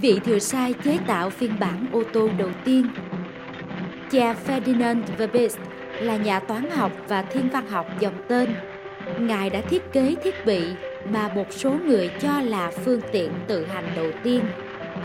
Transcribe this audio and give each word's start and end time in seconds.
vị 0.00 0.20
thừa 0.24 0.38
sai 0.38 0.74
chế 0.84 0.98
tạo 1.06 1.30
phiên 1.30 1.50
bản 1.60 1.86
ô 1.92 2.02
tô 2.12 2.28
đầu 2.38 2.50
tiên. 2.64 2.86
Cha 4.10 4.34
Ferdinand 4.46 5.02
Verbes 5.18 5.56
là 6.00 6.16
nhà 6.16 6.40
toán 6.40 6.70
học 6.70 6.92
và 7.08 7.22
thiên 7.22 7.48
văn 7.48 7.66
học 7.66 7.86
dòng 8.00 8.14
tên. 8.28 8.54
Ngài 9.18 9.50
đã 9.50 9.60
thiết 9.60 9.92
kế 9.92 10.14
thiết 10.24 10.46
bị 10.46 10.62
mà 11.10 11.28
một 11.34 11.46
số 11.50 11.72
người 11.86 12.10
cho 12.20 12.40
là 12.40 12.70
phương 12.84 13.00
tiện 13.12 13.32
tự 13.46 13.66
hành 13.66 13.92
đầu 13.96 14.10
tiên 14.22 14.44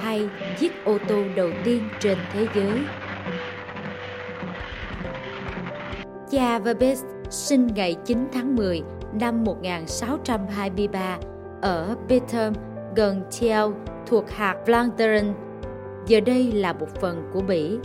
hay 0.02 0.30
chiếc 0.60 0.86
ô 0.86 0.98
tô 1.08 1.24
đầu 1.36 1.50
tiên 1.64 1.84
trên 2.00 2.18
thế 2.34 2.48
giới. 2.56 2.80
Cha 6.32 6.60
Verbes 6.60 7.04
sinh 7.30 7.68
ngày 7.76 7.96
9 8.06 8.28
tháng 8.34 8.56
10 8.56 8.82
năm 9.20 9.44
1623 9.44 11.18
ở 11.62 11.96
Bethlehem, 12.08 12.54
gần 12.96 13.22
Thiel 13.40 13.72
thuộc 14.08 14.30
hạt 14.32 14.56
Vlaanderen, 14.66 15.34
giờ 16.08 16.20
đây 16.20 16.52
là 16.52 16.74
một 16.74 16.88
phần 17.02 17.30
của 17.34 17.42
Bỉ. 17.42 17.78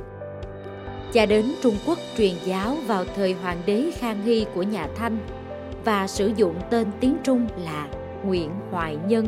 Cha 1.12 1.26
đến 1.26 1.44
Trung 1.62 1.74
Quốc 1.86 1.98
truyền 2.16 2.34
giáo 2.44 2.76
vào 2.86 3.04
thời 3.16 3.32
hoàng 3.32 3.58
đế 3.66 3.90
Khang 3.94 4.22
Hy 4.22 4.46
của 4.54 4.62
nhà 4.62 4.88
Thanh 4.96 5.18
và 5.84 6.06
sử 6.06 6.32
dụng 6.36 6.54
tên 6.70 6.86
tiếng 7.00 7.16
Trung 7.24 7.46
là 7.64 7.88
Nguyễn 8.24 8.50
Hoài 8.70 8.98
Nhân. 9.06 9.26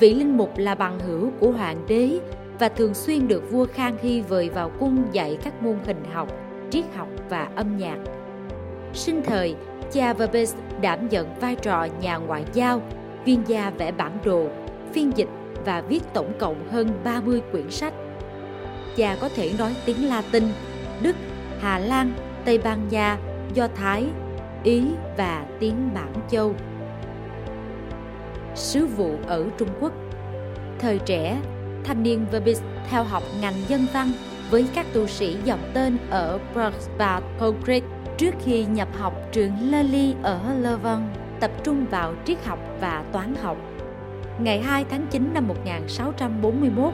Vị 0.00 0.14
linh 0.14 0.36
mục 0.36 0.58
là 0.58 0.74
bằng 0.74 1.00
hữu 1.00 1.30
của 1.40 1.50
hoàng 1.50 1.84
đế 1.88 2.18
và 2.58 2.68
thường 2.68 2.94
xuyên 2.94 3.28
được 3.28 3.50
vua 3.50 3.66
Khang 3.66 3.96
Hy 4.02 4.20
vời 4.20 4.50
vào 4.50 4.70
cung 4.80 5.04
dạy 5.12 5.38
các 5.44 5.62
môn 5.62 5.76
hình 5.86 6.04
học, 6.12 6.28
triết 6.70 6.84
học 6.94 7.08
và 7.28 7.48
âm 7.56 7.76
nhạc. 7.76 7.98
Sinh 8.92 9.22
thời, 9.22 9.54
cha 9.92 10.12
Verbes 10.12 10.54
đảm 10.80 11.08
nhận 11.08 11.26
vai 11.40 11.56
trò 11.56 11.86
nhà 12.00 12.16
ngoại 12.16 12.44
giao, 12.52 12.82
viên 13.24 13.42
gia 13.46 13.70
vẽ 13.70 13.92
bản 13.92 14.18
đồ, 14.24 14.48
phiên 14.92 15.10
dịch 15.16 15.28
và 15.64 15.80
viết 15.80 16.02
tổng 16.14 16.32
cộng 16.38 16.68
hơn 16.70 16.90
30 17.04 17.42
quyển 17.52 17.70
sách. 17.70 17.94
Cha 18.96 19.16
có 19.20 19.28
thể 19.28 19.52
nói 19.58 19.76
tiếng 19.86 20.08
Latin, 20.08 20.42
Đức, 21.02 21.16
Hà 21.60 21.78
Lan, 21.78 22.12
Tây 22.44 22.58
Ban 22.58 22.88
Nha, 22.88 23.18
Do 23.54 23.68
Thái, 23.74 24.06
Ý 24.62 24.84
và 25.16 25.46
tiếng 25.60 25.90
Bản 25.94 26.12
Châu. 26.30 26.54
Sứ 28.54 28.86
vụ 28.86 29.16
ở 29.26 29.46
Trung 29.58 29.68
Quốc 29.80 29.92
Thời 30.78 30.98
trẻ, 30.98 31.40
thanh 31.84 32.02
niên 32.02 32.26
Verbis 32.30 32.62
theo 32.90 33.04
học 33.04 33.22
ngành 33.40 33.54
dân 33.68 33.86
văn 33.92 34.10
với 34.50 34.66
các 34.74 34.86
tu 34.92 35.06
sĩ 35.06 35.36
dòng 35.44 35.70
tên 35.74 35.98
ở 36.10 36.38
Prague 36.52 36.78
và 36.98 37.22
Pograde 37.38 37.86
trước 38.18 38.34
khi 38.44 38.64
nhập 38.64 38.88
học 38.98 39.14
trường 39.32 39.70
Lely 39.70 40.14
ở 40.22 40.40
Leuven 40.60 41.00
tập 41.40 41.50
trung 41.64 41.86
vào 41.90 42.14
triết 42.24 42.44
học 42.44 42.58
và 42.80 43.04
toán 43.12 43.34
học. 43.34 43.56
Ngày 44.38 44.60
2 44.60 44.84
tháng 44.90 45.06
9 45.10 45.34
năm 45.34 45.48
1641, 45.48 46.92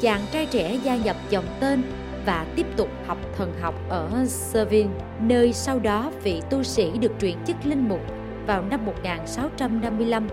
chàng 0.00 0.20
trai 0.32 0.46
trẻ 0.46 0.74
gia 0.74 0.96
nhập 0.96 1.16
dòng 1.30 1.44
tên 1.60 1.82
và 2.26 2.46
tiếp 2.56 2.66
tục 2.76 2.88
học 3.06 3.18
thần 3.36 3.52
học 3.60 3.74
ở 3.88 4.24
Servin, 4.26 4.86
nơi 5.20 5.52
sau 5.52 5.78
đó 5.78 6.12
vị 6.22 6.42
tu 6.50 6.62
sĩ 6.62 6.98
được 6.98 7.12
truyền 7.20 7.34
chức 7.46 7.56
linh 7.64 7.88
mục 7.88 8.00
vào 8.46 8.64
năm 8.70 8.86
1655. 8.86 10.28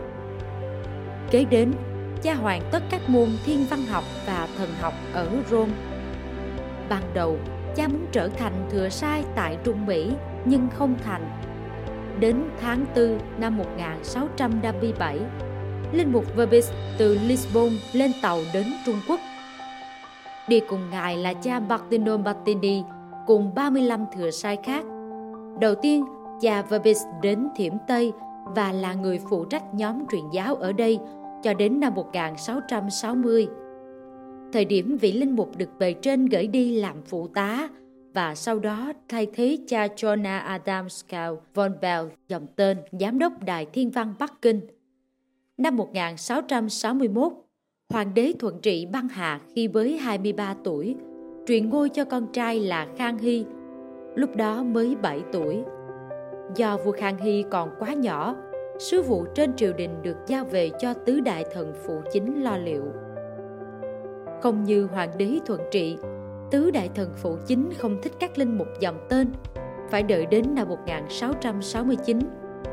Kế 1.31 1.45
đến, 1.45 1.71
cha 2.21 2.33
hoàn 2.33 2.61
tất 2.71 2.83
các 2.89 3.01
môn 3.07 3.29
thiên 3.45 3.65
văn 3.69 3.85
học 3.85 4.03
và 4.25 4.47
thần 4.57 4.69
học 4.81 4.93
ở 5.13 5.29
Rome. 5.49 5.73
Ban 6.89 7.03
đầu, 7.13 7.37
cha 7.75 7.87
muốn 7.87 8.05
trở 8.11 8.27
thành 8.27 8.67
thừa 8.71 8.89
sai 8.89 9.23
tại 9.35 9.57
Trung 9.63 9.85
Mỹ 9.85 10.11
nhưng 10.45 10.67
không 10.69 10.95
thành. 11.03 11.41
Đến 12.19 12.35
tháng 12.61 12.85
4 12.95 13.19
năm 13.38 13.57
1657, 13.57 15.19
Linh 15.94 16.12
mục 16.12 16.35
Verbis 16.35 16.72
từ 16.97 17.17
Lisbon 17.28 17.69
lên 17.94 18.12
tàu 18.22 18.40
đến 18.53 18.66
Trung 18.85 19.00
Quốc. 19.07 19.19
Đi 20.47 20.59
cùng 20.69 20.90
ngài 20.90 21.17
là 21.17 21.34
cha 21.34 21.59
Martino 21.59 22.17
Martini 22.17 22.84
cùng 23.28 23.56
35 23.56 24.06
thừa 24.16 24.31
sai 24.31 24.57
khác. 24.63 24.85
Đầu 25.59 25.75
tiên, 25.75 26.06
cha 26.41 26.62
Verbis 26.62 27.01
đến 27.22 27.47
Thiểm 27.56 27.73
Tây 27.88 28.12
và 28.56 28.72
là 28.72 28.94
người 28.94 29.19
phụ 29.29 29.45
trách 29.45 29.73
nhóm 29.73 30.03
truyền 30.12 30.23
giáo 30.34 30.56
ở 30.56 30.72
đây 30.72 31.00
cho 31.44 31.53
đến 31.53 31.79
năm 31.79 31.96
1660 31.96 33.47
thời 34.53 34.66
điểm 34.66 34.97
vị 34.97 35.11
linh 35.11 35.35
mục 35.35 35.57
được 35.57 35.69
bề 35.79 35.94
trên 35.94 36.25
gửi 36.25 36.47
đi 36.47 36.75
làm 36.75 37.01
phụ 37.06 37.28
tá 37.28 37.69
và 38.13 38.35
sau 38.35 38.59
đó 38.59 38.94
thay 39.09 39.28
thế 39.34 39.57
cha 39.67 39.88
Jonah 39.88 40.59
Adamskow 40.59 41.38
von 41.53 41.72
Bell 41.81 42.07
dòng 42.28 42.47
tên 42.56 42.78
giám 42.91 43.19
đốc 43.19 43.44
Đài 43.44 43.66
Thiên 43.66 43.90
văn 43.90 44.13
Bắc 44.19 44.41
Kinh. 44.41 44.61
Năm 45.59 45.78
1661, 45.78 47.34
Hoàng 47.94 48.14
đế 48.14 48.34
Thuận 48.40 48.59
Trị 48.62 48.86
băng 48.86 49.08
hà 49.08 49.40
khi 49.56 49.68
với 49.68 49.97
23 49.97 50.56
tuổi, 50.64 50.96
truyền 51.47 51.70
ngôi 51.70 51.90
cho 51.90 52.06
con 52.06 52.28
trai 52.34 52.59
là 52.59 52.88
Khang 52.97 53.18
Hy, 53.18 53.46
lúc 54.16 54.36
đó 54.36 54.64
mới 54.64 54.96
7 54.96 55.22
tuổi. 55.31 55.64
Do 56.56 56.78
vua 56.78 56.92
Khang 56.92 57.18
Hy 57.18 57.44
còn 57.52 57.70
quá 57.80 57.94
nhỏ, 57.94 58.36
sứ 58.80 59.02
vụ 59.02 59.25
trên 59.36 59.56
triều 59.56 59.74
đình 59.74 60.02
được 60.02 60.18
giao 60.28 60.46
về 60.46 60.70
cho 60.80 60.94
tứ 60.94 61.20
đại 61.20 61.46
thần 61.53 61.74
phụ 61.86 62.02
chính 62.12 62.44
lo 62.44 62.58
liệu. 62.58 62.84
Không 64.41 64.64
như 64.64 64.86
hoàng 64.86 65.12
đế 65.18 65.40
thuận 65.46 65.62
trị, 65.72 65.97
tứ 66.52 66.72
đại 66.72 66.90
thần 66.96 67.14
phụ 67.16 67.38
chính 67.47 67.70
không 67.78 67.97
thích 68.02 68.14
các 68.20 68.38
linh 68.38 68.58
mục 68.58 68.68
dòng 68.80 69.08
tên. 69.09 69.28
Phải 69.90 70.03
đợi 70.03 70.26
đến 70.26 70.56
năm 70.56 70.70
1669, 70.70 72.20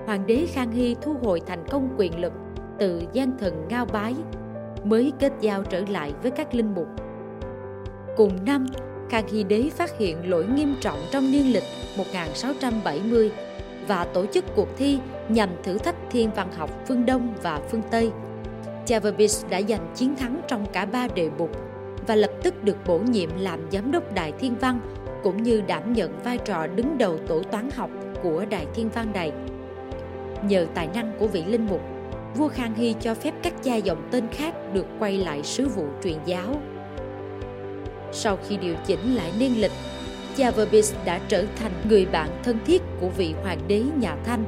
hoàng 0.07 0.27
đế 0.27 0.47
Khang 0.49 0.73
Hy 0.73 0.97
thu 1.03 1.15
hồi 1.23 1.41
thành 1.47 1.65
công 1.71 1.89
quyền 1.99 2.21
lực 2.21 2.33
từ 2.79 3.03
gian 3.13 3.39
thần 3.39 3.69
Ngao 3.69 3.87
Bái, 3.87 4.15
mới 4.85 5.13
kết 5.21 5.33
giao 5.41 5.63
trở 5.63 5.85
lại 5.89 6.13
với 6.23 6.31
các 6.31 6.55
linh 6.55 6.75
mục. 6.75 6.89
Cùng 8.17 8.45
năm, 8.45 8.67
Khang 9.11 9.29
Hy 9.29 9.45
đế 9.45 9.71
phát 9.77 9.99
hiện 9.99 10.31
lỗi 10.31 10.47
nghiêm 10.47 10.75
trọng 10.81 10.99
trong 11.11 11.33
niên 11.33 11.53
lịch 11.53 11.65
1670 11.97 13.33
và 13.89 14.05
tổ 14.05 14.27
chức 14.27 14.45
cuộc 14.57 14.69
thi 14.77 14.99
nhằm 15.29 15.49
thử 15.63 15.79
thách 15.79 15.97
thiên 16.11 16.31
văn 16.37 16.49
học 16.57 16.71
phương 16.89 17.07
Đông 17.07 17.35
và 17.43 17.61
phương 17.71 17.83
Tây– 17.91 18.11
Chavervis 18.87 19.45
đã 19.51 19.63
giành 19.63 19.93
chiến 19.95 20.17
thắng 20.17 20.41
trong 20.49 20.67
cả 20.73 20.85
ba 20.85 21.09
đề 21.15 21.31
mục 21.39 21.51
và 22.07 22.15
lập 22.15 22.31
tức 22.43 22.65
được 22.65 22.77
bổ 22.87 22.99
nhiệm 22.99 23.31
làm 23.39 23.61
giám 23.71 23.93
đốc 23.93 24.15
Đài 24.15 24.33
Thiên 24.33 24.55
Văn 24.55 24.81
cũng 25.23 25.43
như 25.43 25.63
đảm 25.67 25.93
nhận 25.93 26.19
vai 26.25 26.39
trò 26.39 26.67
đứng 26.67 26.99
đầu 26.99 27.19
tổ 27.19 27.43
toán 27.43 27.71
học 27.71 27.91
của 28.23 28.45
Đài 28.51 28.67
Thiên 28.75 28.89
Văn 28.89 29.13
này. 29.15 29.33
Nhờ 30.43 30.67
tài 30.75 30.89
năng 30.95 31.13
của 31.19 31.27
vị 31.27 31.45
linh 31.45 31.67
mục, 31.67 31.81
vua 32.37 32.49
Khang 32.49 32.75
Hy 32.75 32.95
cho 33.01 33.15
phép 33.15 33.35
các 33.43 33.55
gia 33.63 33.77
dòng 33.77 34.09
tên 34.11 34.29
khác 34.33 34.55
được 34.73 34.87
quay 34.99 35.19
lại 35.19 35.43
sứ 35.43 35.69
vụ 35.69 35.85
truyền 36.05 36.19
giáo. 36.27 36.61
Sau 38.13 38.39
khi 38.49 38.57
điều 38.57 38.75
chỉnh 38.87 39.15
lại 39.15 39.33
niên 39.39 39.61
lịch, 39.61 39.73
Chavervis 40.37 40.95
đã 41.05 41.21
trở 41.29 41.45
thành 41.57 41.73
người 41.89 42.07
bạn 42.07 42.31
thân 42.43 42.59
thiết 42.67 42.83
của 43.01 43.09
vị 43.09 43.35
hoàng 43.43 43.59
đế 43.69 43.83
nhà 43.99 44.17
Thanh. 44.25 44.45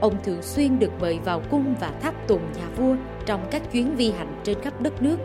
Ông 0.00 0.14
thường 0.24 0.42
xuyên 0.42 0.78
được 0.78 0.90
mời 1.00 1.18
vào 1.24 1.42
cung 1.50 1.74
và 1.80 1.92
tháp 2.00 2.28
tùng 2.28 2.42
nhà 2.56 2.68
vua 2.76 2.96
trong 3.26 3.48
các 3.50 3.72
chuyến 3.72 3.96
vi 3.96 4.10
hành 4.10 4.40
trên 4.44 4.60
khắp 4.60 4.80
đất 4.80 5.02
nước. 5.02 5.16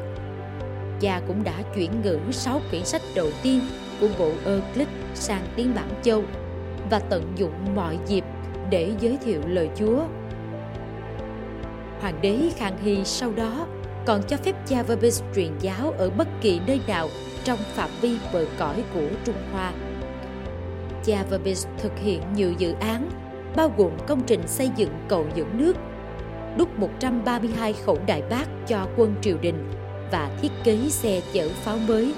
Cha 0.99 1.21
cũng 1.27 1.43
đã 1.43 1.61
chuyển 1.75 2.01
ngữ 2.01 2.19
6 2.31 2.61
quyển 2.69 2.85
sách 2.85 3.01
đầu 3.15 3.29
tiên 3.43 3.59
của 4.01 4.07
bộ 4.19 4.31
Euclid 4.45 4.87
sang 5.13 5.41
tiếng 5.55 5.75
Bản 5.75 5.89
Châu 6.03 6.23
và 6.89 6.99
tận 6.99 7.33
dụng 7.35 7.75
mọi 7.75 7.97
dịp 8.07 8.23
để 8.69 8.91
giới 8.99 9.17
thiệu 9.17 9.41
lời 9.47 9.69
Chúa. 9.75 10.03
Hoàng 11.99 12.21
đế 12.21 12.49
Khang 12.57 12.77
Hy 12.83 13.05
sau 13.05 13.31
đó 13.31 13.67
còn 14.05 14.23
cho 14.27 14.37
phép 14.37 14.55
cha 14.67 14.83
Verbis 14.83 15.21
truyền 15.35 15.51
giáo 15.59 15.93
ở 15.97 16.09
bất 16.09 16.27
kỳ 16.41 16.59
nơi 16.67 16.81
nào 16.87 17.09
trong 17.43 17.59
phạm 17.59 17.89
vi 18.01 18.17
bờ 18.33 18.45
cõi 18.59 18.83
của 18.93 19.07
Trung 19.25 19.35
Hoa. 19.51 19.73
Cha 21.05 21.23
Verbis 21.29 21.67
thực 21.77 21.91
hiện 21.99 22.21
nhiều 22.35 22.51
dự 22.57 22.73
án, 22.79 23.09
bao 23.55 23.73
gồm 23.77 23.91
công 24.07 24.23
trình 24.27 24.47
xây 24.47 24.69
dựng 24.75 24.91
cầu 25.07 25.25
dẫn 25.35 25.57
nước 25.57 25.77
đúc 26.57 26.79
132 26.79 27.73
khẩu 27.73 27.97
đại 28.07 28.23
bác 28.29 28.45
cho 28.67 28.87
quân 28.97 29.15
triều 29.21 29.37
đình 29.41 29.71
và 30.11 30.31
thiết 30.41 30.51
kế 30.63 30.77
xe 30.89 31.21
chở 31.33 31.49
pháo 31.49 31.77
mới. 31.87 32.13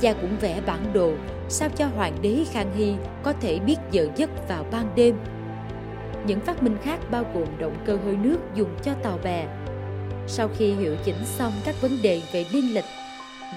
Cha 0.00 0.12
cũng 0.12 0.36
vẽ 0.40 0.60
bản 0.66 0.92
đồ 0.92 1.12
sao 1.48 1.68
cho 1.76 1.86
hoàng 1.86 2.16
đế 2.22 2.44
Khang 2.52 2.74
Hy 2.74 2.94
có 3.22 3.32
thể 3.32 3.58
biết 3.58 3.76
giờ 3.90 4.08
giấc 4.16 4.48
vào 4.48 4.64
ban 4.72 4.94
đêm. 4.94 5.16
Những 6.28 6.40
phát 6.40 6.62
minh 6.62 6.76
khác 6.82 7.00
bao 7.10 7.24
gồm 7.34 7.48
động 7.58 7.76
cơ 7.84 7.96
hơi 7.96 8.16
nước 8.16 8.38
dùng 8.54 8.68
cho 8.82 8.92
tàu 9.02 9.18
bè. 9.24 9.48
Sau 10.26 10.48
khi 10.54 10.74
hiệu 10.74 10.96
chỉnh 11.04 11.24
xong 11.24 11.52
các 11.64 11.74
vấn 11.80 11.90
đề 12.02 12.22
về 12.32 12.44
niên 12.52 12.74
lịch, 12.74 12.84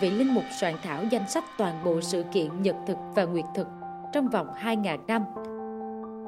vị 0.01 0.09
linh 0.09 0.33
mục 0.33 0.43
soạn 0.59 0.75
thảo 0.83 1.03
danh 1.09 1.29
sách 1.29 1.43
toàn 1.57 1.83
bộ 1.83 2.01
sự 2.01 2.23
kiện 2.33 2.61
nhật 2.61 2.75
thực 2.87 2.97
và 3.15 3.23
nguyệt 3.23 3.45
thực 3.55 3.67
trong 4.13 4.27
vòng 4.27 4.47
2.000 4.63 4.99
năm. 5.07 5.21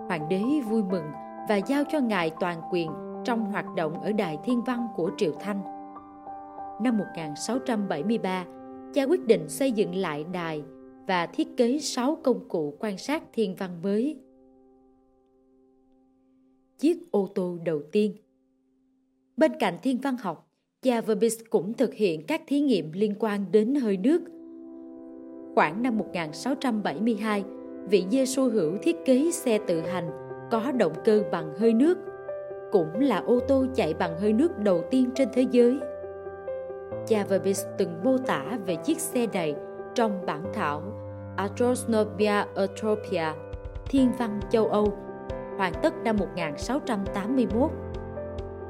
Hoàng 0.07 0.29
đế 0.29 0.41
vui 0.69 0.83
mừng 0.83 1.05
và 1.49 1.55
giao 1.55 1.83
cho 1.91 1.99
ngài 1.99 2.31
toàn 2.39 2.61
quyền 2.71 2.91
trong 3.25 3.45
hoạt 3.45 3.65
động 3.75 4.01
ở 4.01 4.11
Đài 4.11 4.37
Thiên 4.43 4.61
Văn 4.61 4.87
của 4.95 5.11
Triệu 5.17 5.31
Thanh. 5.39 5.61
Năm 6.81 6.97
1673, 6.97 8.45
cha 8.93 9.03
quyết 9.03 9.25
định 9.25 9.49
xây 9.49 9.71
dựng 9.71 9.95
lại 9.95 10.25
đài 10.31 10.63
và 11.07 11.25
thiết 11.25 11.57
kế 11.57 11.79
6 11.79 12.17
công 12.23 12.47
cụ 12.47 12.77
quan 12.79 12.97
sát 12.97 13.23
thiên 13.33 13.55
văn 13.55 13.81
mới. 13.83 14.17
Chiếc 16.83 17.11
ô 17.11 17.29
tô 17.35 17.57
đầu 17.65 17.81
tiên 17.91 18.15
Bên 19.37 19.51
cạnh 19.59 19.77
thiên 19.83 19.97
văn 19.97 20.17
học, 20.17 20.47
cha 20.81 21.01
Verbis 21.01 21.39
cũng 21.49 21.73
thực 21.73 21.93
hiện 21.93 22.25
các 22.27 22.41
thí 22.47 22.59
nghiệm 22.59 22.91
liên 22.91 23.15
quan 23.19 23.45
đến 23.51 23.75
hơi 23.75 23.97
nước. 23.97 24.21
Khoảng 25.55 25.83
năm 25.83 25.97
1672, 25.97 27.43
vị 27.89 28.05
Giêsu 28.11 28.49
hữu 28.49 28.77
thiết 28.81 28.95
kế 29.05 29.31
xe 29.31 29.59
tự 29.67 29.81
hành 29.81 30.09
có 30.51 30.71
động 30.71 30.93
cơ 31.05 31.23
bằng 31.31 31.53
hơi 31.57 31.73
nước, 31.73 31.97
cũng 32.71 32.99
là 32.99 33.19
ô 33.19 33.39
tô 33.47 33.65
chạy 33.75 33.93
bằng 33.93 34.19
hơi 34.19 34.33
nước 34.33 34.57
đầu 34.57 34.83
tiên 34.91 35.09
trên 35.15 35.29
thế 35.33 35.45
giới. 35.51 35.77
Cha 37.07 37.25
Verbis 37.29 37.63
từng 37.77 38.03
mô 38.03 38.17
tả 38.17 38.59
về 38.65 38.75
chiếc 38.75 38.99
xe 38.99 39.27
này 39.33 39.55
trong 39.95 40.25
bản 40.25 40.43
thảo 40.53 40.83
Atrosnobia 41.37 42.45
Atropia, 42.55 43.33
Thiên 43.89 44.11
văn 44.19 44.39
châu 44.51 44.67
Âu, 44.67 44.97
hoàn 45.57 45.73
tất 45.81 45.93
năm 46.03 46.17
1681 46.17 47.71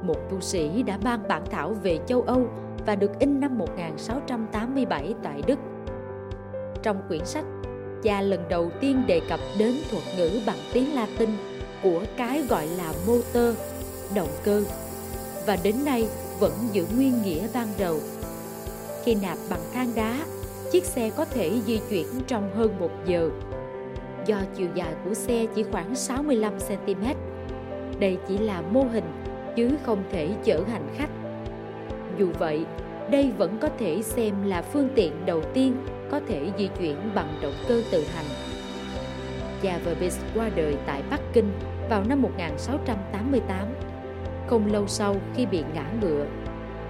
một 0.06 0.30
tu 0.30 0.40
sĩ 0.40 0.82
đã 0.82 0.98
mang 1.04 1.28
bản 1.28 1.42
thảo 1.50 1.76
về 1.82 1.98
châu 2.06 2.22
Âu 2.22 2.48
và 2.86 2.96
được 2.96 3.10
in 3.18 3.40
năm 3.40 3.58
1687 3.58 5.14
tại 5.22 5.42
Đức. 5.46 5.58
Trong 6.82 7.02
quyển 7.08 7.24
sách, 7.24 7.44
cha 8.02 8.20
lần 8.20 8.40
đầu 8.48 8.70
tiên 8.80 9.02
đề 9.06 9.20
cập 9.28 9.40
đến 9.58 9.74
thuật 9.90 10.02
ngữ 10.16 10.40
bằng 10.46 10.58
tiếng 10.72 10.94
Latin 10.94 11.30
của 11.82 12.02
cái 12.16 12.42
gọi 12.48 12.66
là 12.66 12.92
motor, 13.06 13.58
động 14.14 14.28
cơ, 14.44 14.64
và 15.46 15.58
đến 15.62 15.74
nay 15.84 16.08
vẫn 16.40 16.52
giữ 16.72 16.86
nguyên 16.96 17.22
nghĩa 17.22 17.48
ban 17.54 17.68
đầu. 17.78 17.98
Khi 19.04 19.14
nạp 19.14 19.38
bằng 19.50 19.60
than 19.72 19.92
đá, 19.94 20.26
chiếc 20.72 20.84
xe 20.84 21.10
có 21.10 21.24
thể 21.24 21.60
di 21.66 21.80
chuyển 21.90 22.06
trong 22.26 22.50
hơn 22.54 22.78
một 22.80 22.90
giờ. 23.06 23.30
Do 24.26 24.36
chiều 24.56 24.68
dài 24.74 24.94
của 25.04 25.14
xe 25.14 25.46
chỉ 25.54 25.62
khoảng 25.62 25.94
65 25.94 26.52
cm, 26.68 27.04
đây 28.00 28.18
chỉ 28.28 28.38
là 28.38 28.62
mô 28.62 28.82
hình 28.82 29.04
chứ 29.56 29.70
không 29.82 30.02
thể 30.12 30.28
chở 30.44 30.62
hành 30.68 30.88
khách. 30.96 31.10
Dù 32.18 32.28
vậy, 32.38 32.66
đây 33.10 33.32
vẫn 33.38 33.58
có 33.60 33.68
thể 33.78 34.02
xem 34.02 34.34
là 34.46 34.62
phương 34.62 34.88
tiện 34.94 35.26
đầu 35.26 35.42
tiên 35.54 35.76
có 36.10 36.20
thể 36.28 36.50
di 36.58 36.68
chuyển 36.78 36.96
bằng 37.14 37.38
động 37.42 37.54
cơ 37.68 37.82
tự 37.90 38.04
hành. 38.04 38.26
Cha 39.62 39.80
qua 40.34 40.50
đời 40.56 40.76
tại 40.86 41.02
Bắc 41.10 41.20
Kinh 41.32 41.52
vào 41.90 42.04
năm 42.08 42.22
1688. 42.22 43.68
Không 44.46 44.72
lâu 44.72 44.86
sau 44.86 45.16
khi 45.34 45.46
bị 45.46 45.64
ngã 45.74 45.86
ngựa, 46.00 46.26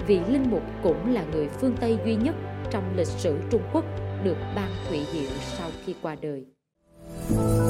vị 0.06 0.20
linh 0.28 0.50
mục 0.50 0.62
cũng 0.82 1.14
là 1.14 1.25
người 1.32 1.48
phương 1.48 1.76
Tây 1.81 1.98
duy 2.04 2.14
nhất 2.16 2.34
trong 2.70 2.96
lịch 2.96 3.06
sử 3.06 3.38
Trung 3.50 3.62
Quốc 3.72 3.84
được 4.25 4.36
ban 4.56 4.70
thụy 4.88 4.98
hiệu 4.98 5.31
sau 5.40 5.70
khi 5.84 5.94
qua 6.02 6.16
đời. 6.20 6.44
Thank 7.26 7.38
you. 7.38 7.63